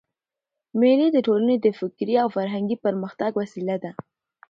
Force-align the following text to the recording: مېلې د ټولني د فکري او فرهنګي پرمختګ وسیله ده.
مېلې 0.79 1.07
د 1.13 1.17
ټولني 1.27 1.55
د 1.59 1.67
فکري 1.79 2.15
او 2.23 2.27
فرهنګي 2.35 2.77
پرمختګ 2.85 3.31
وسیله 3.41 3.75
ده. 3.83 3.91